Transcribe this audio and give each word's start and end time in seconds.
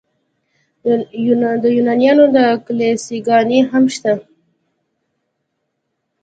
د 1.63 1.65
یونانیانو 1.77 2.25
کلیساګانې 2.65 3.59
هم 3.71 3.83
شته. 3.95 4.13